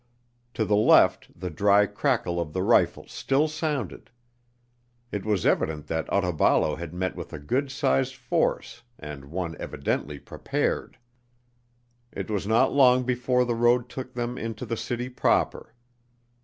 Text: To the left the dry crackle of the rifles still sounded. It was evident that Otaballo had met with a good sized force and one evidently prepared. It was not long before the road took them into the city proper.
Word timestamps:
To 0.55 0.65
the 0.65 0.75
left 0.75 1.29
the 1.39 1.51
dry 1.51 1.85
crackle 1.85 2.41
of 2.41 2.53
the 2.53 2.63
rifles 2.63 3.11
still 3.11 3.47
sounded. 3.47 4.09
It 5.11 5.25
was 5.25 5.45
evident 5.45 5.85
that 5.89 6.07
Otaballo 6.09 6.75
had 6.75 6.91
met 6.91 7.15
with 7.15 7.33
a 7.33 7.37
good 7.37 7.69
sized 7.69 8.15
force 8.15 8.81
and 8.97 9.25
one 9.25 9.55
evidently 9.59 10.17
prepared. 10.17 10.97
It 12.11 12.31
was 12.31 12.47
not 12.47 12.73
long 12.73 13.03
before 13.03 13.45
the 13.45 13.53
road 13.53 13.89
took 13.89 14.15
them 14.15 14.39
into 14.39 14.65
the 14.65 14.75
city 14.75 15.07
proper. 15.07 15.75